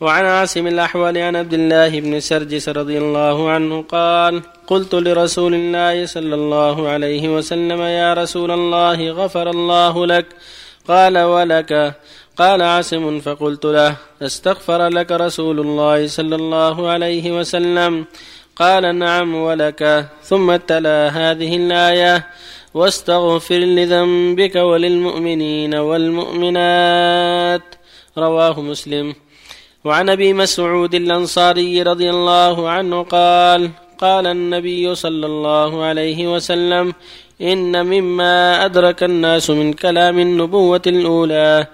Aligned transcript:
وعن 0.00 0.24
عاصم 0.24 0.66
الأحوال 0.66 1.18
عن 1.18 1.36
عبد 1.36 1.54
الله 1.54 2.00
بن 2.00 2.20
سرجس 2.20 2.68
رضي 2.68 2.98
الله 2.98 3.50
عنه 3.50 3.82
قال 3.82 4.42
قلت 4.66 4.94
لرسول 4.94 5.54
الله 5.54 6.06
صلى 6.06 6.34
الله 6.34 6.88
عليه 6.88 7.36
وسلم 7.36 7.82
يا 7.82 8.14
رسول 8.14 8.50
الله 8.50 9.10
غفر 9.10 9.50
الله 9.50 10.06
لك. 10.06 10.26
قال 10.88 11.18
ولك. 11.18 11.94
قال 12.36 12.62
عاصم 12.62 13.20
فقلت 13.20 13.64
له 13.66 13.96
أستغفر 14.22 14.88
لك 14.88 15.12
رسول 15.12 15.60
الله 15.60 16.06
صلى 16.06 16.36
الله 16.36 16.88
عليه 16.88 17.38
وسلم؟ 17.38 18.04
قال 18.56 18.98
نعم 18.98 19.34
ولك. 19.34 20.06
ثم 20.22 20.56
تلا 20.56 21.08
هذه 21.08 21.56
الآية 21.56 22.26
واستغفر 22.74 23.58
لذنبك 23.58 24.56
وللمؤمنين 24.56 25.74
والمؤمنات. 25.74 27.62
رواه 28.18 28.60
مسلم. 28.60 29.29
وعن 29.84 30.08
أبي 30.08 30.32
مسعود 30.32 30.94
الأنصاري 30.94 31.82
رضي 31.82 32.10
الله 32.10 32.68
عنه 32.68 33.02
قال 33.02 33.70
قال 33.98 34.26
النبي 34.26 34.94
صلى 34.94 35.26
الله 35.26 35.84
عليه 35.84 36.34
وسلم 36.34 36.92
إن 37.40 37.86
مما 37.86 38.64
أدرك 38.64 39.02
الناس 39.02 39.50
من 39.50 39.72
كلام 39.72 40.18
النبوة 40.18 40.82
الأولى 40.86 41.66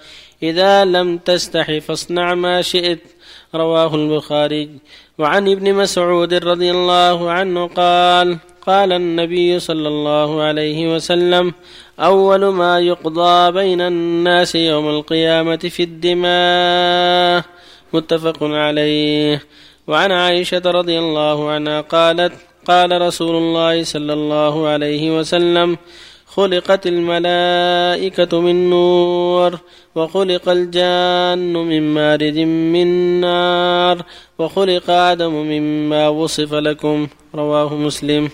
إذا 0.42 0.84
لم 0.84 1.18
تستح 1.18 1.78
فاصنع 1.78 2.34
ما 2.34 2.62
شئت 2.62 2.98
رواه 3.54 3.94
البخاري. 3.94 4.70
وعن 5.18 5.48
ابن 5.48 5.74
مسعود 5.74 6.34
رضي 6.34 6.70
الله 6.70 7.30
عنه 7.30 7.66
قال 7.66 8.38
قال 8.66 8.92
النبي 8.92 9.58
صلى 9.58 9.88
الله 9.88 10.42
عليه 10.42 10.94
وسلم 10.94 11.54
أول 12.00 12.44
ما 12.44 12.80
يقضى 12.80 13.52
بين 13.52 13.80
الناس 13.80 14.54
يوم 14.54 14.88
القيامة 14.88 15.56
في 15.56 15.82
الدماء. 15.82 17.55
متفق 17.96 18.38
عليه. 18.42 19.42
وعن 19.86 20.12
عائشة 20.12 20.62
رضي 20.66 20.98
الله 20.98 21.50
عنها 21.50 21.80
قالت 21.80 22.32
قال 22.68 22.90
رسول 23.00 23.34
الله 23.36 23.84
صلى 23.84 24.12
الله 24.12 24.68
عليه 24.68 25.18
وسلم 25.18 25.76
خلقت 26.26 26.86
الملائكة 26.86 28.40
من 28.40 28.70
نور 28.70 29.58
وخلق 29.94 30.48
الجان 30.48 31.52
من 31.52 31.94
مارد 31.94 32.38
من 32.74 32.88
نار 33.20 34.02
وخلق 34.38 34.90
آدم 34.90 35.32
مما 35.32 36.08
وصف 36.08 36.54
لكم. 36.54 37.06
رواه 37.34 37.74
مسلم. 37.74 38.30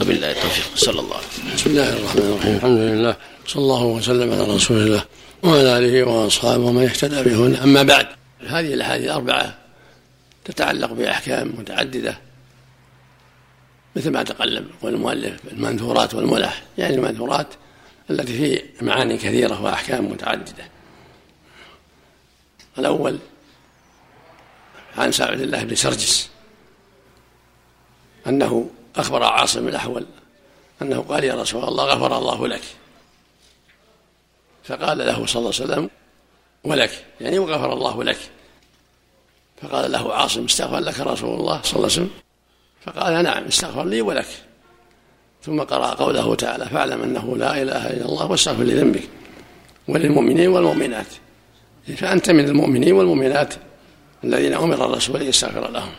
وبالله 0.00 0.30
التوفيق. 0.30 0.76
صلى 0.76 1.00
الله 1.00 1.16
عليه 1.16 1.26
وسلم. 1.32 1.54
بسم 1.54 1.70
الله 1.70 1.92
الرحمن 1.92 2.22
الرحيم. 2.22 2.56
الحمد 2.56 2.78
لله. 2.78 3.16
صلى 3.46 3.62
الله 3.62 3.84
وسلم 3.84 4.32
على 4.32 4.54
رسول 4.54 4.76
الله 4.76 5.04
وعلى 5.42 5.78
آله 5.78 6.02
وأصحابه 6.02 6.64
ومن 6.64 6.82
اهتدى 6.82 7.22
بهن 7.22 7.56
أما 7.56 7.82
بعد 7.82 8.06
هذه 8.46 8.74
الأحاديث 8.74 9.06
الأربعة 9.06 9.58
تتعلق 10.44 10.92
بأحكام 10.92 11.54
متعددة 11.58 12.18
مثل 13.96 14.10
ما 14.10 14.22
تقلم 14.22 14.70
والمؤلف 14.82 15.40
المنثورات 15.52 16.14
والملح 16.14 16.62
يعني 16.78 16.94
المنثورات 16.94 17.46
التي 18.10 18.32
في 18.38 18.84
معاني 18.84 19.16
كثيرة 19.16 19.62
وأحكام 19.62 20.10
متعددة. 20.10 20.64
الأول 22.78 23.18
عن 24.98 25.12
سعد 25.12 25.40
الله 25.40 25.64
بن 25.64 25.74
سرجس 25.74 26.30
أنه 28.26 28.70
أخبر 28.96 29.22
عاصم 29.22 29.68
الأحول 29.68 30.06
أنه 30.82 31.00
قال 31.00 31.24
يا 31.24 31.34
رسول 31.34 31.64
الله 31.64 31.84
غفر 31.84 32.18
الله 32.18 32.48
لك. 32.48 32.62
فقال 34.64 34.98
له 34.98 35.26
صلى 35.26 35.40
الله 35.40 35.52
عليه 35.60 35.64
وسلم 35.64 35.90
ولك 36.64 37.04
يعني 37.20 37.38
وغفر 37.38 37.72
الله 37.72 38.04
لك. 38.04 38.18
فقال 39.62 39.92
له 39.92 40.14
عاصم 40.14 40.44
استغفر 40.44 40.78
لك 40.78 41.00
رسول 41.00 41.40
الله 41.40 41.60
صلى 41.62 41.76
الله 41.76 41.90
عليه 41.90 41.94
وسلم. 41.94 42.10
فقال 42.86 43.24
نعم 43.24 43.44
استغفر 43.44 43.84
لي 43.84 44.00
ولك. 44.00 44.26
ثم 45.42 45.60
قرأ 45.60 45.94
قوله 45.94 46.34
تعالى 46.34 46.66
فاعلم 46.66 47.02
أنه 47.02 47.36
لا 47.36 47.62
إله 47.62 47.90
إلا 47.90 48.04
الله 48.04 48.30
واستغفر 48.30 48.62
لذنبك 48.62 49.08
وللمؤمنين 49.88 50.48
والمؤمنات. 50.48 51.06
فأنت 51.96 52.30
من 52.30 52.48
المؤمنين 52.48 52.92
والمؤمنات 52.92 53.54
الذين 54.24 54.54
أمر 54.54 54.84
الرسول 54.84 55.16
أن 55.16 55.26
يستغفر 55.26 55.70
لهم. 55.70 55.92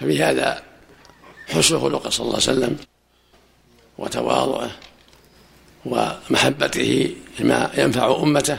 ففي 0.00 0.22
هذا 0.22 0.62
حسن 1.48 1.80
خلقه 1.80 2.10
صلى 2.10 2.24
الله 2.24 2.34
عليه 2.34 2.58
وسلم 2.58 2.76
وتواضعه 3.98 4.70
ومحبته 5.86 7.16
لما 7.40 7.70
ينفع 7.78 8.16
أمته 8.22 8.58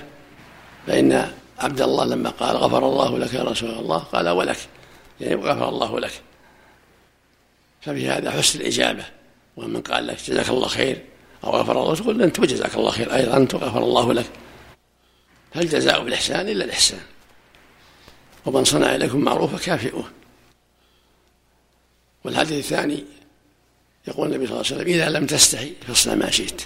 فإن 0.88 1.34
عبد 1.60 1.82
الله 1.82 2.06
لما 2.06 2.30
قال 2.30 2.58
غفر 2.58 2.86
الله 2.90 3.20
لك 3.20 3.34
يا 3.34 3.44
رسول 3.44 3.70
الله 3.70 3.98
قال 3.98 4.30
ولك 4.30 4.58
يعني 5.22 5.36
غفر 5.36 5.70
الله 5.70 6.00
لك. 6.00 6.22
ففي 7.82 8.10
هذا 8.10 8.32
حسن 8.32 8.60
الإجابة 8.60 9.06
ومن 9.58 9.82
قال 9.82 10.08
لك 10.08 10.18
جزاك 10.28 10.50
الله 10.50 10.68
خير 10.68 11.06
أو 11.44 11.50
غفر 11.50 11.82
الله 11.82 11.96
تقول 11.96 12.22
أنت 12.22 12.40
وجزاك 12.40 12.76
الله 12.76 12.92
خير 12.92 13.16
أيضا 13.16 13.38
أنت 13.38 13.56
غفر 13.56 13.84
الله 13.84 14.14
لك. 14.14 14.26
هل 15.52 15.70
جزاء 15.70 16.02
إلا 16.02 16.66
الإحسان؟ 16.66 17.00
ومن 18.46 18.64
صنع 18.64 18.96
إليكم 18.96 19.20
معروفا 19.20 19.58
كافئوه. 19.58 20.12
والحديث 22.24 22.52
الثاني 22.52 23.06
يقول 24.08 24.28
النبي 24.28 24.48
صلى 24.48 24.56
الله 24.56 24.66
عليه 24.66 24.76
وسلم 24.76 24.94
إذا 24.94 25.10
لم 25.10 25.26
تستحي 25.26 25.74
فاصنع 25.88 26.16
ما 26.16 26.32
شئت. 26.32 26.62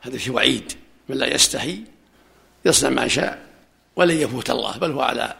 هذا 0.00 0.18
في 0.18 0.30
وعيد. 0.30 0.72
من 1.08 1.16
لا 1.16 1.34
يستحي 1.34 1.80
يصنع 2.64 2.90
ما 2.90 3.08
شاء. 3.08 3.49
ولن 4.00 4.16
يفوت 4.16 4.50
الله 4.50 4.76
بل 4.76 4.90
هو 4.92 5.00
على 5.00 5.34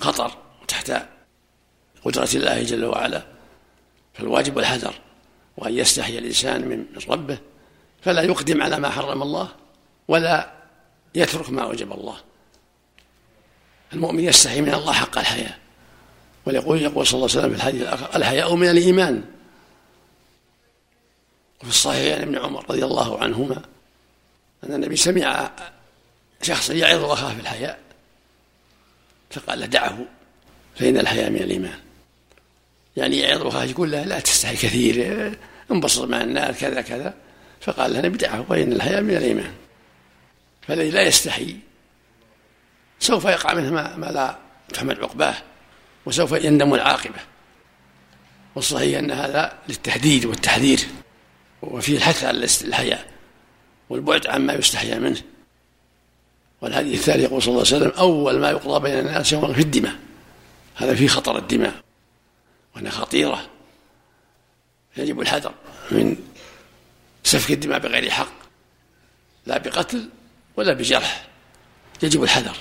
خطر 0.00 0.32
تحت 0.68 0.92
قدرة 2.04 2.28
الله 2.34 2.62
جل 2.62 2.84
وعلا. 2.84 3.22
فالواجب 4.14 4.58
الحذر 4.58 4.94
وأن 5.56 5.74
يستحي 5.74 6.18
الإنسان 6.18 6.68
من 6.68 6.86
ربه 7.08 7.38
فلا 8.02 8.22
يقدم 8.22 8.62
على 8.62 8.78
ما 8.78 8.90
حرم 8.90 9.22
الله 9.22 9.48
ولا 10.08 10.52
يترك 11.14 11.50
ما 11.50 11.64
وجب 11.64 11.92
الله. 11.92 12.16
المؤمن 13.92 14.24
يستحي 14.24 14.60
من 14.60 14.74
الله 14.74 14.92
حق 14.92 15.18
الحياة. 15.18 15.54
ويقول 16.46 16.82
يقول 16.82 17.06
صلى 17.06 17.16
الله 17.18 17.30
عليه 17.30 17.40
وسلم 17.40 17.50
في 17.50 17.56
الحديث 17.56 17.82
الآخر 17.82 18.16
الحياء 18.16 18.54
من 18.54 18.70
الإيمان. 18.70 19.24
وفي 21.60 21.68
الصحيح 21.68 22.16
عن 22.16 22.22
ابن 22.22 22.38
عمر 22.38 22.70
رضي 22.70 22.84
الله 22.84 23.22
عنهما 23.22 23.62
أن 24.64 24.72
النبي 24.74 24.96
سمع 24.96 25.50
شخصا 26.42 26.74
يعظ 26.74 27.04
أخاه 27.04 27.34
في 27.34 27.40
الحياء 27.40 27.78
فقال 29.30 29.60
له 29.60 29.66
دعه 29.66 29.98
فإن 30.76 30.98
الحياء 30.98 31.30
من 31.30 31.42
الإيمان. 31.42 31.78
يعني 32.96 33.18
يعظ 33.18 33.46
أخاه 33.46 33.64
يقول 33.64 33.90
له 33.90 34.04
لا 34.04 34.20
تستحي 34.20 34.56
كثير 34.56 35.32
انبسط 35.70 36.04
مع 36.04 36.20
الناس 36.20 36.60
كذا 36.60 36.80
كذا. 36.80 37.14
فقال 37.60 37.92
له 37.92 38.00
دعه 38.00 38.42
فإن 38.42 38.72
الحياء 38.72 39.02
من 39.02 39.16
الإيمان. 39.16 39.52
فالذي 40.62 40.90
لا 40.90 41.02
يستحي 41.02 41.56
سوف 43.00 43.24
يقع 43.24 43.54
منه 43.54 43.70
ما, 43.70 43.96
ما 43.96 44.06
لا 44.06 44.38
تحمد 44.74 45.00
عقباه 45.00 45.34
وسوف 46.06 46.32
يندم 46.32 46.74
العاقبة. 46.74 47.20
والصحيح 48.54 48.98
أن 48.98 49.10
هذا 49.10 49.58
للتهديد 49.68 50.26
والتحذير 50.26 50.80
وفيه 51.62 51.96
الحث 51.96 52.24
على 52.24 52.46
الحياء 52.64 53.06
والبعد 53.90 54.26
عما 54.26 54.52
يستحيا 54.52 54.98
منه. 54.98 55.22
والحديث 56.60 57.00
الثاني 57.00 57.22
يقول 57.22 57.42
صلى 57.42 57.52
الله 57.52 57.66
عليه 57.66 57.76
وسلم 57.76 57.92
أول 57.98 58.38
ما 58.38 58.50
يقضى 58.50 58.80
بين 58.80 58.98
الناس 58.98 59.32
يوم 59.32 59.54
في 59.54 59.60
الدماء. 59.60 59.96
هذا 60.74 60.94
فيه 60.94 61.08
خطر 61.08 61.38
الدماء 61.38 61.74
وأنها 62.76 62.90
خطيرة. 62.90 63.50
يجب 64.96 65.20
الحذر 65.20 65.54
من 65.90 66.16
سفك 67.24 67.50
الدماء 67.50 67.78
بغير 67.78 68.10
حق 68.10 68.32
لا 69.46 69.58
بقتل 69.58 70.08
ولا 70.56 70.72
بجرح. 70.72 71.28
يجب 72.02 72.22
الحذر. 72.22 72.56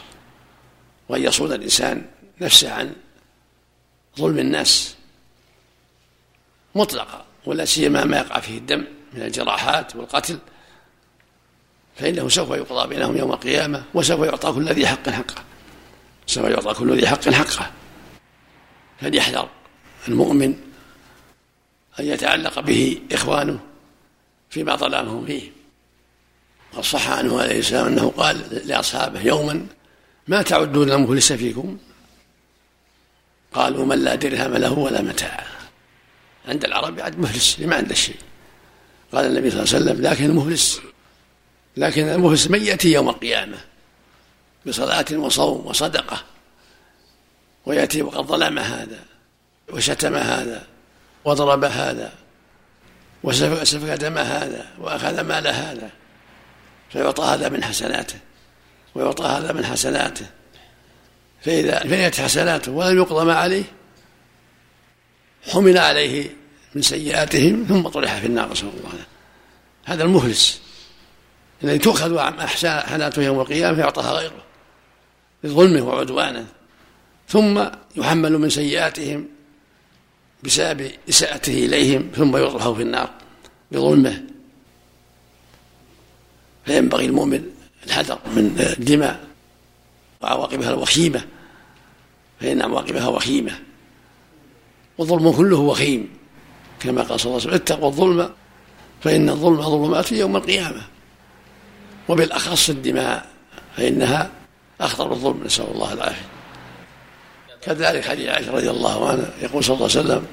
وأن 1.10 1.24
يصون 1.24 1.54
الإنسان 1.54 2.06
نفسه 2.42 2.72
عن 2.72 2.96
ظلم 4.20 4.40
الناس. 4.40 4.96
مطلقا 6.76 7.26
ولا 7.46 7.66
سيما 7.66 8.04
ما 8.04 8.18
يقع 8.18 8.40
فيه 8.40 8.58
الدم 8.58 8.86
من 9.14 9.22
الجراحات 9.22 9.96
والقتل. 9.96 10.40
فإنه 11.96 12.30
سوف 12.30 12.50
يقضى 12.50 12.88
بينهم 12.88 13.18
يوم 13.18 13.32
القيامة 13.32 13.84
وسوف 13.94 14.20
يعطى 14.20 14.52
كل 14.52 14.70
ذي 14.70 14.88
حق 14.88 15.10
حقه. 15.10 15.44
سوف 16.28 16.46
يعطى 16.46 16.74
كل 16.74 17.00
ذي 17.00 17.08
حق 17.08 17.30
حقه. 17.30 17.72
فليحذر 19.02 19.50
المؤمن 20.08 20.54
أن 22.00 22.06
يتعلق 22.06 22.60
به 22.60 23.02
إخوانه 23.12 23.60
فيما 24.50 24.76
ظلمهم 24.76 25.26
فيه. 25.26 25.52
قد 26.74 26.84
صح 26.84 27.10
عنه 27.10 27.42
عليه 27.42 27.60
السلام 27.60 27.88
أنه 27.88 28.10
قال 28.18 28.68
لأصحابه 28.68 29.22
يوما 29.22 29.68
ما 30.28 30.42
تعدون 30.42 30.92
المفلس 30.92 31.34
فيكم؟ 31.34 31.78
قالوا 33.54 33.86
من 33.86 34.04
لا 34.04 34.16
درهم 34.16 34.54
له 34.54 34.72
ولا 34.72 35.02
متاع. 35.02 35.48
عند 36.48 36.66
العرب 36.66 37.00
عاد 37.00 37.20
مفلس 37.20 37.60
ما 37.60 37.76
عنده 37.76 37.96
شيء 37.96 38.16
قال 39.12 39.26
النبي 39.26 39.52
صلى 39.52 39.64
الله 39.64 39.76
عليه 39.76 39.86
وسلم 39.86 40.02
لكن 40.02 40.26
المفلس. 40.26 40.82
لكن 41.78 42.10
المفلس 42.10 42.48
من 42.48 42.66
يأتي 42.66 42.92
يوم 42.92 43.10
القيامة 43.10 43.58
بصلاة 44.66 45.06
وصوم 45.12 45.68
وصدقة 45.68 46.24
ويأتي 47.66 48.02
وقد 48.02 48.26
ظلم 48.26 48.60
هذا 48.60 49.00
وشتم 49.70 50.16
هذا 50.16 50.68
وضرب 51.26 51.64
هذا 51.64 52.14
وسفك 53.24 53.90
دم 53.90 54.18
هذا 54.18 54.66
وأخذ 54.80 55.22
مال 55.22 55.48
هذا 55.48 55.90
فيعطى 56.90 57.24
هذا 57.24 57.50
من 57.50 57.64
حسناته 57.64 58.20
ويعطى 58.96 59.26
هذا 59.26 59.52
من 59.52 59.66
حسناته 59.66 60.26
فإذا 61.42 61.80
فنيت 61.80 62.22
حسناته 62.22 62.72
ولم 62.72 62.98
يقضى 62.98 63.26
ما 63.26 63.36
عليه 63.36 63.64
حمل 65.52 65.78
عليه 65.78 66.30
من 66.76 66.82
سيئاتهم 66.82 67.66
ثم 67.70 67.88
طرح 67.88 68.20
في 68.20 68.26
النار 68.26 68.52
نسأل 68.52 68.68
الله. 68.68 69.06
هذا 69.86 70.04
المفلس. 70.04 70.62
الذي 71.64 71.78
تؤخذ 71.78 72.20
حسناته 72.40 73.22
يوم 73.22 73.40
القيامة 73.40 73.76
فيعطاها 73.76 74.12
غيره 74.12 74.44
بظلمه 75.44 75.82
وعدوانه 75.82 76.46
ثم 77.28 77.66
يحمل 77.96 78.38
من 78.38 78.50
سيئاتهم 78.50 79.28
بسبب 80.44 80.92
إساءته 81.10 81.66
إليهم 81.66 82.10
ثم 82.16 82.38
يطرح 82.38 82.70
في 82.70 82.82
النار 82.82 83.10
بظلمه. 83.72 84.24
فينبغي 86.66 87.06
المؤمن 87.06 87.44
الحذر 87.86 88.20
من 88.36 88.76
الدماء 88.80 89.28
وعواقبها 90.22 90.70
الوخيمة 90.70 91.26
فإن 92.42 92.62
عواقبها 92.62 93.08
وخيمة. 93.08 93.60
والظلم 94.98 95.32
كله 95.32 95.58
وخيم 95.58 96.10
كما 96.80 97.02
قال 97.02 97.20
صلى 97.20 97.30
الله 97.30 97.42
عليه 97.42 97.50
وسلم 97.50 97.54
اتقوا 97.54 97.90
الظلم 97.90 98.30
فإن 99.02 99.30
الظلم 99.30 99.62
ظلمات 99.62 100.12
يوم 100.12 100.36
القيامة. 100.36 100.82
وبالأخص 102.10 102.70
الدماء 102.70 103.26
فإنها 103.78 104.32
أخطر 104.82 105.12
الظلم 105.12 105.44
نسأل 105.46 105.72
الله 105.72 105.94
العافية. 105.94 106.26
كذلك 107.62 108.06
حديث 108.06 108.30
عائشة 108.30 108.52
رضي 108.52 108.70
الله 108.70 109.10
عنها 109.10 109.30
يقول 109.42 109.64
صلى 109.64 109.76
الله 109.76 109.90
عليه 109.90 110.00
وسلم 110.00 110.28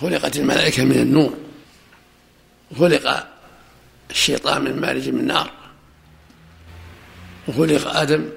خلقت 0.00 0.36
الملائكة 0.36 0.84
من 0.84 0.98
النور 0.98 1.34
وخلق 2.70 3.26
الشيطان 4.10 4.62
من 4.62 4.80
مارج 4.80 5.08
من 5.08 5.26
نار 5.26 5.50
وخلق 7.48 7.96
آدم 7.96 8.28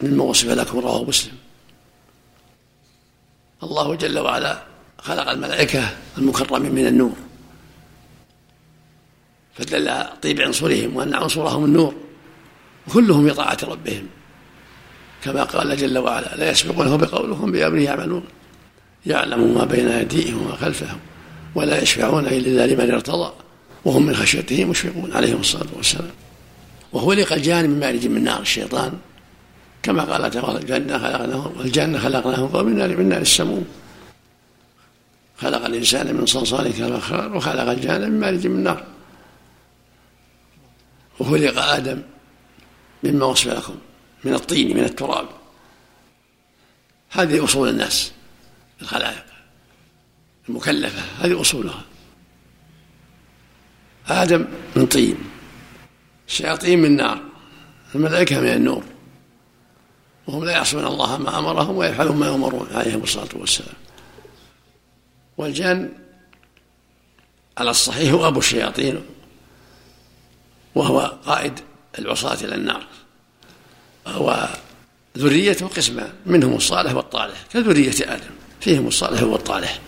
مما 0.00 0.24
وصف 0.24 0.48
لكم 0.48 0.78
رواه 0.78 1.04
مسلم. 1.04 1.32
الله 3.62 3.94
جل 3.94 4.18
وعلا 4.18 4.62
خلق 4.98 5.30
الملائكة 5.30 5.96
المكرمين 6.18 6.74
من 6.74 6.86
النور. 6.86 7.16
فدل 9.58 10.04
طيب 10.22 10.40
عنصرهم 10.40 10.96
وأن 10.96 11.14
عنصرهم 11.14 11.64
النور 11.64 11.94
وكلهم 12.88 13.26
بطاعة 13.26 13.58
ربهم. 13.62 14.06
كما 15.24 15.42
قال 15.42 15.76
جل 15.76 15.98
وعلا 15.98 16.36
لا 16.36 16.50
يسبقونه 16.50 16.96
بقولهم 16.96 17.52
بأمره 17.52 17.80
يعملون 17.80 18.24
يعلم 19.06 19.54
ما 19.54 19.64
بين 19.64 19.88
أيديهم 19.88 20.42
وما 20.42 20.56
خلفهم 20.56 20.98
ولا 21.54 21.82
يشفعون 21.82 22.26
إلا 22.26 22.66
لمن 22.66 22.90
ارتضى 22.90 23.32
وهم 23.84 24.06
من 24.06 24.16
خشيته 24.16 24.64
مشفقون. 24.64 25.12
عليهم 25.12 25.40
الصلاة 25.40 25.66
والسلام. 25.76 26.10
وخلق 26.92 27.32
الجان 27.32 27.70
من 27.70 27.80
مارج 27.80 28.06
من 28.06 28.24
نار 28.24 28.40
الشيطان. 28.40 28.92
كما 29.82 30.02
قال 30.02 30.30
تعالى 30.30 30.58
الجنة 30.58 30.98
خلقناه 30.98 31.52
والجنة 31.58 31.98
خلقناه 31.98 32.62
من 32.62 32.78
نار 32.78 32.96
من 32.96 33.08
نار 33.08 33.20
السموم. 33.20 33.64
خلق 35.38 35.64
الإنسان 35.64 36.14
من 36.14 36.26
صلصال 36.26 36.72
كالفخار 36.78 37.36
وخلق 37.36 37.70
الجان 37.70 38.10
من 38.10 38.20
مارج 38.20 38.46
من 38.46 38.62
نار. 38.62 38.93
وخلق 41.18 41.62
آدم 41.62 42.02
مما 43.02 43.26
وصف 43.26 43.46
لكم 43.46 43.76
من 44.24 44.34
الطين 44.34 44.76
من 44.76 44.84
التراب. 44.84 45.28
هذه 47.10 47.44
أصول 47.44 47.68
الناس 47.68 48.12
الخلائق 48.82 49.24
المكلفة 50.48 51.26
هذه 51.26 51.40
أصولها. 51.40 51.84
آدم 54.08 54.46
من 54.76 54.86
طين 54.86 55.16
الشياطين 56.28 56.82
من 56.82 56.96
نار 56.96 57.22
الملائكة 57.94 58.40
من 58.40 58.48
النور. 58.48 58.84
وهم 60.26 60.44
لا 60.44 60.52
يعصون 60.52 60.86
الله 60.86 61.18
ما 61.18 61.38
أمرهم 61.38 61.76
ويفعلون 61.76 62.16
ما 62.16 62.26
يؤمرون 62.26 62.68
عليهم 62.72 63.02
الصلاة 63.02 63.28
والسلام. 63.34 63.74
والجان 65.36 65.92
على 67.58 67.70
الصحيح 67.70 68.12
هو 68.12 68.28
أبو 68.28 68.38
الشياطين. 68.38 69.02
وهو 70.74 71.00
قائد 71.26 71.60
العصاة 71.98 72.44
إلى 72.44 72.54
النار. 72.54 72.86
وذريته 75.16 75.66
قسمان 75.66 76.12
منهم 76.26 76.56
الصالح 76.56 76.94
والطالح 76.94 77.44
كذرية 77.52 78.14
آدم 78.14 78.34
فيهم 78.60 78.86
الصالح 78.86 79.22
والطالح. 79.22 79.80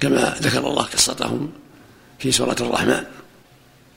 كما 0.00 0.36
ذكر 0.40 0.58
الله 0.58 0.82
قصتهم 0.82 1.52
في 2.18 2.32
سورة 2.32 2.56
الرحمن. 2.60 3.04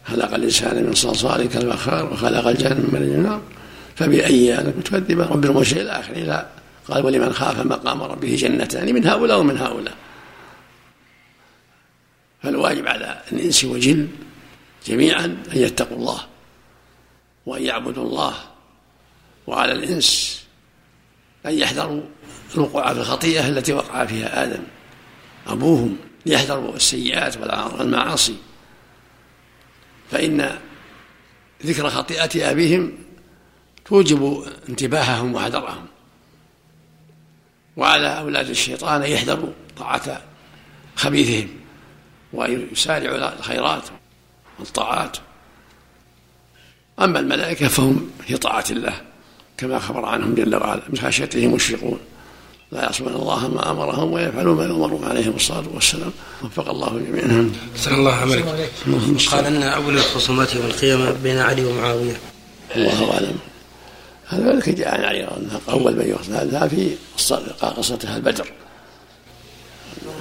خلق 0.07 0.34
الإنسان 0.34 0.83
من 0.83 0.94
صلصال 0.94 1.50
كالفخار 1.50 2.13
وخلق 2.13 2.48
الجن 2.48 2.90
من 2.92 3.01
النار. 3.01 3.42
فبأي 3.95 4.60
آلاء 4.60 4.80
تكذب 4.80 5.19
رب 5.19 5.45
المرسل 5.45 5.81
إلى 5.81 5.92
آخره؟ 5.92 6.18
إلى 6.18 6.50
قال 6.88 7.06
ولمن 7.06 7.33
خاف 7.33 7.66
مقام 7.66 8.04
ربه 8.04 8.36
جنتان 8.36 8.94
من 8.94 9.07
هؤلاء 9.07 9.40
ومن 9.40 9.57
هؤلاء. 9.57 9.95
فالواجب 12.44 12.88
على 12.88 13.22
الإنس 13.31 13.63
والجن 13.63 14.07
جميعا 14.88 15.25
أن 15.25 15.57
يتقوا 15.57 15.98
الله 15.98 16.28
وأن 17.45 17.63
يعبدوا 17.63 18.04
الله 18.04 18.34
وعلى 19.48 19.72
الإنس 19.72 20.42
أن 21.45 21.54
يحذروا 21.54 22.01
الوقوع 22.56 22.94
في 22.94 23.00
الخطيئة 23.00 23.48
التي 23.48 23.74
وقع 23.74 24.06
فيها 24.06 24.44
آدم. 24.44 24.63
أبوهم 25.48 25.98
ليحذروا 26.25 26.75
السيئات 26.75 27.38
والمعاصي. 27.38 28.36
فإن 30.12 30.60
ذكر 31.66 31.90
خطيئة 31.90 32.51
أبيهم 32.51 32.98
توجب 33.86 34.48
انتباههم 34.69 35.36
وحذرهم. 35.36 35.86
وعلى 37.78 38.07
أولاد 38.19 38.50
الشيطان 38.50 39.01
أن 39.01 39.12
يحذروا 39.12 39.54
طاعة 39.78 40.22
خبيثهم 40.95 41.50
وأن 42.33 42.68
يسارعوا 42.72 43.40
الخيرات. 43.40 43.83
والطاعات 44.59 45.18
أما 47.00 47.19
الملائكة 47.19 47.68
فهم 47.68 48.09
في 48.27 48.38
طاعة 48.38 48.65
الله 48.69 48.94
كما 49.57 49.80
خبر 49.80 50.06
عنهم 50.06 50.36
جل 50.36 50.56
وعلا 50.56 50.81
من 50.89 50.98
خشيته 50.98 51.48
مشفقون 51.48 52.00
لا 52.71 52.83
يعصون 52.83 53.07
الله 53.07 53.47
ما 53.47 53.71
أمرهم 53.71 54.14
ويفعلون 54.14 54.57
ما 54.57 54.66
يؤمرون 54.66 55.04
عليهم 55.04 55.35
الصلاة 55.35 55.64
والسلام 55.73 56.11
وفق 56.44 56.69
الله 56.69 56.90
جميعا. 56.90 57.52
نسال 57.76 57.94
الله 57.94 58.14
عملك. 58.14 58.69
قال 59.31 59.45
إن 59.45 59.64
أول 59.64 59.97
الخصومات 59.97 60.56
يوم 60.56 60.66
القيامه 60.66 61.11
بين 61.11 61.37
علي 61.37 61.66
ومعاوية. 61.66 62.18
الله 62.76 63.14
أعلم. 63.14 63.37
هذا 64.28 64.54
ذلك 64.54 64.69
جاء 64.69 64.95
عن 64.95 65.04
علي 65.04 65.28
أول 65.69 65.95
من 65.95 66.09
يخصم 66.09 66.33
هذا 66.33 66.68
في 66.68 66.95
قصة 67.78 67.99
أهل 68.04 68.21
بدر. 68.21 68.52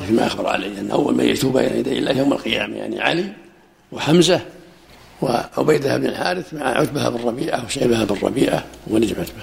فيما 0.07 0.27
أخبر 0.27 0.47
علي 0.47 0.67
أن 0.67 0.91
أول 0.91 1.15
من 1.15 1.25
يتوب 1.25 1.59
بين 1.59 1.79
يدي 1.79 1.99
الله 1.99 2.13
يوم 2.13 2.33
القيامة 2.33 2.77
يعني 2.77 3.01
علي 3.01 3.33
وحمزة 3.97 4.41
وعبيدة 5.23 5.97
بن 5.97 6.07
الحارث 6.07 6.55
مع 6.55 6.67
عتبة 6.67 7.09
بن 7.09 7.25
ربيعة 7.25 7.65
وشيبة 7.65 8.05
بن 8.05 8.17
ربيعة 8.23 8.65
ونجم 8.87 9.15
عتبة. 9.21 9.43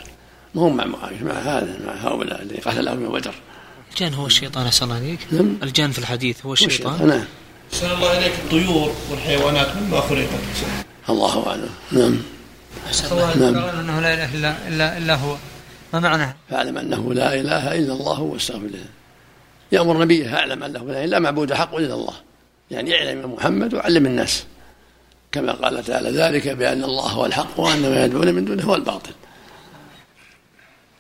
ما 0.55 0.61
هم 0.61 0.77
مع 0.77 0.85
معاويه 0.85 1.23
مع 1.23 1.33
هذا 1.33 1.77
مع 1.85 1.93
هؤلاء 1.93 2.41
الذين 2.41 2.59
قتلهم 2.65 3.03
يوم 3.03 3.13
بدر. 3.13 3.33
الجان 3.91 4.13
هو 4.13 4.25
الشيطان 4.25 4.67
أسأل 4.67 4.83
الله 4.83 4.95
عليك 4.95 5.19
نعم. 5.31 5.57
الجان 5.63 5.91
في 5.91 5.99
الحديث 5.99 6.45
هو 6.45 6.53
الشيطان. 6.53 7.07
نعم. 7.07 7.23
أحسن 7.73 7.91
الله 7.91 8.17
إليك 8.17 8.33
الطيور 8.43 8.93
والحيوانات 9.11 9.67
مما 9.75 10.01
خلقت. 10.01 10.29
الله 11.09 11.47
أعلم. 11.47 11.69
نعم. 11.91 12.17
نعم. 13.35 13.55
أنه 13.55 13.99
لا 13.99 14.13
إله 14.13 14.35
الا 14.35 14.67
الا 14.67 14.97
إلا 14.97 15.15
هو. 15.15 15.35
ما 15.93 15.99
معنى؟ 15.99 16.35
فاعلم 16.49 16.77
أنه 16.77 17.13
لا 17.13 17.33
إله 17.33 17.75
إلا 17.77 17.93
الله 17.93 18.21
واستغفر 18.21 18.67
له 18.67 18.85
يأمر 19.71 20.01
نبيه 20.01 20.35
اعلم 20.35 20.63
أنه 20.63 20.83
لا 20.83 21.03
إله 21.03 21.19
معبود 21.19 21.53
حق 21.53 21.75
الا 21.75 21.93
الله 21.93 22.13
يعني 22.71 22.95
اعلم 22.95 23.21
يا 23.21 23.25
محمد 23.25 23.73
وعلم 23.73 24.05
الناس. 24.05 24.45
كما 25.31 25.51
قال 25.51 25.83
تعالى 25.83 26.09
ذلك 26.09 26.47
بأن 26.47 26.83
الله 26.83 27.07
هو 27.07 27.25
الحق 27.25 27.59
وان 27.59 27.81
ما 27.81 28.05
يدعون 28.05 28.33
من 28.33 28.45
دونه 28.45 28.63
هو 28.63 28.75
الباطل. 28.75 29.11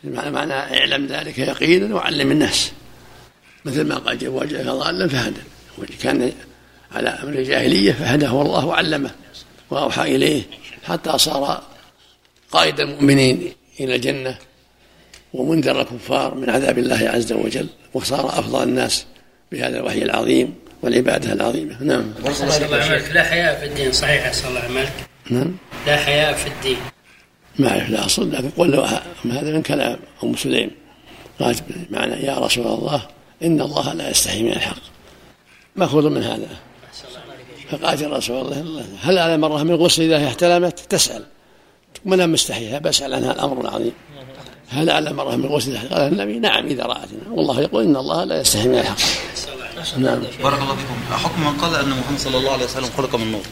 معنى 0.03 0.31
معنى 0.31 0.53
اعلم 0.53 1.05
ذلك 1.05 1.39
يقينا 1.39 1.95
وعلم 1.95 2.31
الناس. 2.31 2.71
مثل 3.65 3.87
ما 3.87 3.97
قال 3.97 4.27
وجهك 4.27 4.65
ضالا 4.65 5.07
فهدى. 5.07 5.41
كان 6.01 6.31
على 6.91 7.09
أمر 7.09 7.33
الجاهلية 7.33 7.93
فهداه 7.93 8.41
الله 8.41 8.65
وعلمه 8.65 9.11
وأوحى 9.69 10.15
إليه 10.15 10.43
حتى 10.83 11.17
صار 11.17 11.63
قائد 12.51 12.79
المؤمنين 12.79 13.53
إلى 13.79 13.95
الجنة 13.95 14.37
ومنذر 15.33 15.81
الكفار 15.81 16.35
من 16.35 16.49
عذاب 16.49 16.77
الله 16.77 17.09
عز 17.09 17.33
وجل 17.33 17.67
وصار 17.93 18.39
أفضل 18.39 18.63
الناس 18.63 19.05
بهذا 19.51 19.79
الوحي 19.79 20.01
العظيم. 20.01 20.55
والعبادة 20.83 21.33
العظيمة. 21.33 21.83
نعم. 21.83 22.13
الله 22.65 22.97
لا 22.97 23.23
حياء 23.23 23.59
في 23.59 23.65
الدين 23.65 23.91
صحيح 23.91 24.33
صلى 24.33 24.49
الله 24.49 24.59
عليه 24.59 24.89
نعم. 25.29 25.55
لا 25.87 25.97
حياء 25.97 26.33
في 26.33 26.47
الدين. 26.47 26.77
ما 27.59 27.69
أعرف 27.69 27.89
لا 27.89 28.05
أصل 28.05 28.31
لكن 28.31 28.49
قل 28.49 28.75
هذا 29.31 29.51
من 29.51 29.61
كلام 29.61 29.97
أم 30.23 30.35
سليم. 30.35 30.71
قالت 31.39 31.63
معنى 31.89 32.25
يا 32.25 32.37
رسول 32.37 32.67
الله 32.67 33.01
إن 33.43 33.61
الله 33.61 33.93
لا 33.93 34.09
يستحي 34.09 34.43
من 34.43 34.51
الحق. 34.51 34.77
مأخوذ 35.75 36.09
من 36.09 36.23
هذا؟ 36.23 36.47
فقالت 37.69 38.01
يا 38.01 38.07
رسول 38.07 38.41
الله 38.41 38.85
هل 39.01 39.17
على 39.17 39.37
مرة 39.37 39.63
من 39.63 39.75
غسل 39.75 40.03
إذا 40.03 40.27
احتلمت؟ 40.27 40.79
تسأل. 40.79 41.23
من 42.05 42.13
أنا 42.13 42.25
مستحيها 42.25 42.79
بسأل 42.79 43.13
عنها 43.13 43.31
الأمر 43.31 43.61
العظيم. 43.61 43.93
هل 44.69 44.89
على 44.89 45.13
مرة 45.13 45.35
من 45.35 45.45
غسل 45.45 45.77
قال 45.77 46.01
النبي 46.01 46.39
نعم 46.39 46.65
إذا 46.65 46.83
رأتنا. 46.83 47.29
والله 47.31 47.61
يقول 47.61 47.83
إن 47.83 47.95
الله 47.95 48.23
لا 48.23 48.41
يستحي 48.41 48.67
من 48.67 48.77
الحق. 48.79 48.97
نعم 49.97 50.19
بارك 50.43 50.61
الله 50.61 50.75
فيكم. 50.75 50.95
حكم 51.11 51.41
من 51.41 51.57
قال 51.57 51.75
أن 51.75 51.89
محمد 51.89 52.19
صلى 52.19 52.37
الله 52.37 52.51
عليه 52.51 52.65
وسلم 52.65 52.89
خلق 52.97 53.15
من 53.15 53.31
نور. 53.31 53.45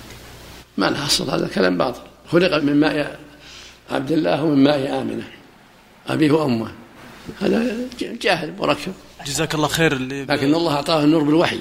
ما 0.77 0.89
نحصل 0.89 1.29
هذا 1.29 1.47
كلام 1.55 1.77
باطل. 1.77 2.01
خلق 2.31 2.57
من 2.57 2.75
ماء 2.79 3.19
عبد 3.91 4.11
الله 4.11 4.43
ومن 4.43 4.63
ماء 4.63 5.01
آمنة. 5.01 5.27
أبيه 6.07 6.31
وأمه. 6.31 6.71
هذا 7.41 7.75
جاهل 8.21 8.53
مركب. 8.59 8.93
جزاك 9.25 9.55
الله 9.55 9.67
خير 9.67 9.93
اللي 9.93 10.25
لكن 10.25 10.53
الله 10.53 10.73
أعطاه 10.75 11.03
النور 11.03 11.23
بالوحي. 11.23 11.59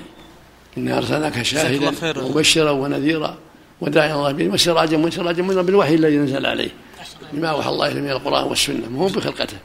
إنا 0.79 0.99
أرسلناك 0.99 1.43
شاهدا 1.43 2.23
ومبشرا 2.23 2.71
ونذيرا 2.71 3.39
وداعيا 3.81 4.15
الله 4.15 4.33
به 4.33 4.49
وسراجا 4.49 4.97
وسراجا 4.97 5.43
منيرا 5.43 5.63
بالوحي 5.63 5.95
الذي 5.95 6.17
نزل 6.17 6.47
عليه. 6.47 6.71
بما 7.33 7.49
اوحى 7.49 7.69
الله 7.69 7.95
من 7.95 8.11
القرآن 8.11 8.45
والسنة. 8.45 8.89
مو 8.89 9.07
بخلقته. 9.07 9.57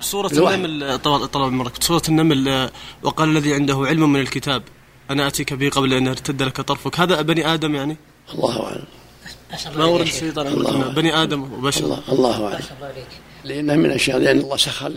سورة 0.00 0.30
النمل 0.32 0.98
طلب 1.32 1.52
منك 1.52 1.82
سورة 1.82 2.02
النمل 2.08 2.70
وقال 3.02 3.36
الذي 3.36 3.54
عنده 3.54 3.76
علم 3.76 4.12
من 4.12 4.20
الكتاب 4.20 4.62
أنا 5.10 5.26
أتيك 5.26 5.52
به 5.52 5.68
قبل 5.68 5.92
أن 5.92 6.06
يرتد 6.06 6.42
لك 6.42 6.60
طرفك. 6.60 7.00
هذا 7.00 7.22
بني 7.22 7.54
آدم 7.54 7.74
يعني؟ 7.74 7.96
الله 8.34 8.66
أعلم. 8.66 8.84
ما 9.76 9.84
ورد 9.84 10.06
الشيطان 10.06 10.54
بني 10.94 11.22
آدم 11.22 11.52
وبشر 11.52 11.84
الله, 11.84 12.02
الله 12.08 12.46
أعلم. 12.46 12.64
لأنه 13.44 13.74
من 13.74 13.86
الأشياء 13.86 14.18
لأن 14.18 14.38
الله 14.38 14.56
سخر 14.56 14.92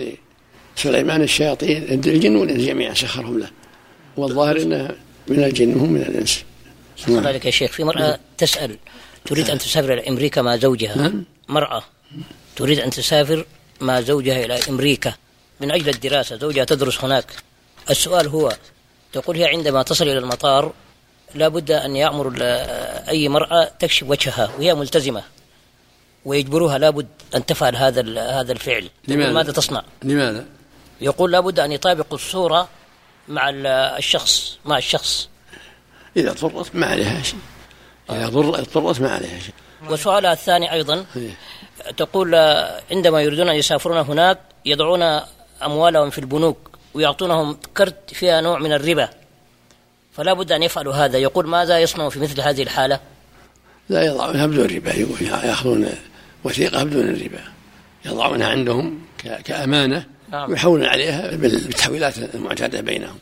لسليمان 0.77 1.21
الشياطين 1.21 1.83
الجن 1.83 2.35
والإنس 2.35 2.61
جميعا 2.61 2.93
سخرهم 2.93 3.39
له. 3.39 3.49
والظاهر 4.17 4.61
إنه 4.61 4.95
من 5.27 5.43
الجن 5.43 5.73
وهم 5.77 5.91
من 5.91 6.01
الإنس. 6.01 6.43
الله 7.07 7.27
عليك 7.27 7.45
يا 7.45 7.51
شيخ. 7.51 7.71
في 7.71 7.83
مرأة 7.83 8.19
تسأل 8.37 8.77
تريد 9.25 9.49
أن 9.49 9.57
تسافر 9.57 9.93
إلى 9.93 10.09
أمريكا 10.09 10.41
مع 10.41 10.55
زوجها. 10.55 10.97
نعم. 10.97 11.23
مرأة 11.49 11.83
تريد 12.55 12.79
أن 12.79 12.89
تسافر 12.89 13.45
مع 13.81 14.01
زوجها 14.01 14.45
إلى 14.45 14.59
أمريكا 14.69 15.13
من 15.59 15.71
أجل 15.71 15.89
الدراسة 15.89 16.37
زوجها 16.37 16.65
تدرس 16.65 17.03
هناك 17.03 17.25
السؤال 17.89 18.27
هو 18.27 18.57
تقول 19.13 19.37
هي 19.37 19.45
عندما 19.45 19.83
تصل 19.83 20.03
إلى 20.03 20.17
المطار 20.17 20.73
لا 21.35 21.47
بد 21.47 21.71
أن 21.71 21.95
يأمر 21.95 22.33
أي 23.09 23.29
مرأة 23.29 23.71
تكشف 23.79 24.09
وجهها 24.09 24.51
وهي 24.57 24.75
ملتزمة 24.75 25.23
ويجبروها 26.25 26.77
لابد 26.77 27.07
أن 27.35 27.45
تفعل 27.45 27.75
هذا 27.75 28.21
هذا 28.39 28.51
الفعل 28.51 28.89
لماذا؟ 29.07 29.31
ماذا 29.31 29.51
تصنع؟ 29.51 29.83
لماذا؟ 30.03 30.45
يقول 31.01 31.31
لابد 31.31 31.59
أن 31.59 31.71
يطابقوا 31.71 32.17
الصورة 32.17 32.69
مع 33.27 33.49
الشخص 33.97 34.57
مع 34.65 34.77
الشخص 34.77 35.29
إذا 36.17 36.31
اضطرت 36.31 36.75
ما 36.75 36.85
عليها 36.85 37.23
شيء 37.23 37.39
إذا 38.09 38.25
اضطرت 38.25 39.01
ما 39.01 39.11
عليها 39.11 39.39
شيء 39.39 39.53
وسؤالها 39.89 40.33
الثاني 40.33 40.73
أيضا 40.73 41.05
إيه. 41.15 41.31
تقول 41.97 42.35
عندما 42.91 43.21
يريدون 43.21 43.49
أن 43.49 43.55
يسافرون 43.55 43.97
هناك 43.97 44.39
يضعون 44.65 45.01
أموالهم 45.63 46.09
في 46.09 46.17
البنوك 46.17 46.57
ويعطونهم 46.93 47.57
كرت 47.77 48.13
فيها 48.13 48.41
نوع 48.41 48.59
من 48.59 48.73
الربا. 48.73 49.09
فلا 50.13 50.33
بد 50.33 50.51
أن 50.51 50.63
يفعلوا 50.63 50.93
هذا. 50.93 51.17
يقول 51.17 51.47
ماذا 51.47 51.79
يصنع 51.79 52.09
في 52.09 52.19
مثل 52.19 52.41
هذه 52.41 52.63
الحالة؟ 52.63 52.99
لا 53.89 54.05
يضعونها 54.05 54.45
بدون 54.45 54.65
ربا. 54.65 54.93
يأخذون 55.45 55.89
وثيقة 56.43 56.83
بدون 56.83 57.09
الربا 57.09 57.41
يضعونها 58.05 58.47
عندهم 58.47 58.99
كأمانة 59.43 60.05
نعم. 60.31 60.49
ويحولون 60.49 60.85
عليها 60.85 61.35
بالتحويلات 61.35 62.17
المعتادة 62.17 62.81
بينهم. 62.81 63.17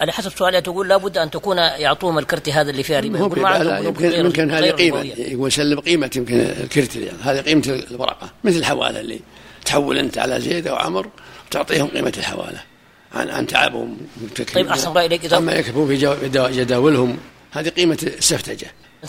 على 0.00 0.12
حسب 0.12 0.32
سؤالها 0.38 0.60
تقول 0.60 0.88
لابد 0.88 1.18
أن 1.18 1.30
تكون 1.30 1.56
يعطوهم 1.56 2.18
الكرت 2.18 2.48
هذا 2.48 2.70
اللي 2.70 2.82
فيها 2.82 3.00
ربا 3.00 3.18
يمكن 3.18 3.84
يمكن, 3.84 4.12
يمكن 4.12 4.50
هذه 4.50 4.70
قيمة 4.70 5.02
يقول 5.02 5.52
سلم 5.52 5.80
قيمة 5.80 6.10
يمكن 6.16 6.40
الكرت 6.40 6.96
يعني 6.96 7.18
هذه 7.22 7.40
قيمة 7.40 7.82
الورقة 7.90 8.30
مثل 8.44 8.56
الحواله 8.56 9.00
اللي 9.00 9.20
تحول 9.64 9.98
أنت 9.98 10.18
على 10.18 10.40
زيد 10.40 10.66
أو 10.66 10.76
عمر 10.76 11.08
وتعطيهم 11.46 11.88
قيمة 11.88 12.12
الحوالة 12.18 12.60
عن 13.12 13.30
عن 13.30 13.46
تعبهم. 13.46 13.96
طيب 14.54 14.68
أحسن 14.68 14.92
رأي 14.92 15.08
لك 15.08 15.24
اذا 15.24 15.36
أما 15.36 15.52
يكتبون 15.52 15.88
في 15.88 15.96
جداولهم 16.32 17.16
هذه 17.50 17.68
قيمة 17.68 17.98
السفتجة. 18.02 18.66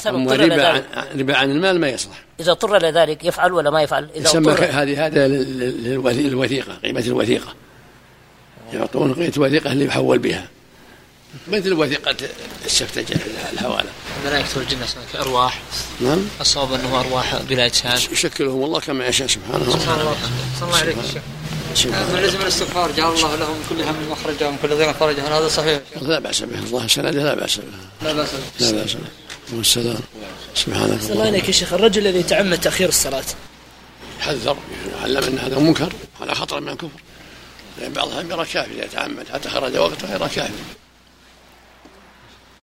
أما 0.07 0.35
ربا 0.35 0.67
عن 0.67 0.83
ربا 1.19 1.35
عن 1.35 1.51
المال 1.51 1.79
ما 1.79 1.89
يصلح. 1.89 2.23
إذا 2.39 2.51
اضطر 2.51 2.81
لذلك 2.81 3.25
يفعل 3.25 3.53
ولا 3.53 3.69
ما 3.69 3.81
يفعل؟ 3.81 4.09
إذا 4.15 4.29
يسمى 4.29 4.51
هذه 4.53 5.05
هذا 5.05 5.27
للوثيقة 5.27 6.73
قيمة 6.83 7.03
الوثيقة. 7.07 7.53
يعطون 8.73 9.13
قيمة 9.13 9.33
الوثيقة 9.37 9.71
اللي 9.71 9.85
يحول 9.85 10.19
بها. 10.19 10.47
مثل 11.47 11.73
وثيقة 11.73 12.15
السفتجة 12.65 13.19
الحوالة 13.53 13.89
ملائكة 14.25 14.47
والجن 14.57 14.77
أرواح. 15.15 15.61
نعم. 16.01 16.27
الصواب 16.41 16.73
أنه 16.73 16.99
أرواح 16.99 17.35
بلا 17.41 17.65
أجساد 17.65 18.11
يشكلهم 18.11 18.63
الله 18.63 18.79
كما 18.79 19.07
يشاء 19.07 19.27
سبحانه 19.27 19.71
سبحان 19.71 19.99
الله. 19.99 20.15
صلى 20.59 20.67
الله 20.67 20.77
عليك 20.77 20.97
الشيخ 21.71 21.93
من 21.93 22.19
لزم 22.21 22.41
الاستغفار. 22.41 22.91
جعل 22.91 23.13
الله 23.13 23.35
لهم 23.35 23.55
كل 23.69 23.81
هم 23.81 24.11
مخرجا 24.11 24.47
ومن 24.47 24.57
كل 24.61 24.75
ضيق 24.75 24.91
فرجا 24.91 25.23
هل 25.23 25.33
هذا 25.33 25.47
صحيح؟ 25.47 25.81
لا 26.01 26.19
بأس 26.19 26.41
به. 26.41 26.59
الله 26.59 26.87
سنده 26.87 27.23
لا 27.23 27.35
بأس 27.35 27.57
به. 27.57 27.63
لا 28.01 28.13
بأس 28.13 28.29
به. 28.31 28.65
لا 28.65 28.71
بأس 28.71 28.93
به. 28.93 29.01
والسلام. 29.57 29.99
سبحانك 30.55 30.99
الله. 31.09 31.25
عليك 31.25 31.47
يا 31.47 31.51
شيخ. 31.51 31.73
الرجل 31.73 32.07
الذي 32.07 32.19
يتعمد 32.19 32.61
تأخير 32.61 32.89
الصلاة. 32.89 33.23
حذر. 34.19 34.57
علم 35.03 35.23
أن 35.23 35.39
هذا 35.39 35.59
منكر. 35.59 35.93
على 36.21 36.35
خطر 36.35 36.59
من 36.59 36.69
الكفر. 36.69 36.99
لأن 37.77 37.93
بعضهم 37.93 38.31
يرى 38.31 38.45
كافر 38.45 38.71
يتعمد 38.71 39.25
حتى 39.33 39.49
خرج 39.49 39.77
وقته 39.77 40.13
يرى 40.13 40.29
كافر 40.29 40.53